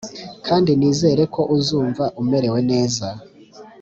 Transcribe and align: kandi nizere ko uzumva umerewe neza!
kandi 0.47 0.71
nizere 0.79 1.23
ko 1.33 1.41
uzumva 1.57 2.03
umerewe 2.21 2.59
neza! 2.71 3.07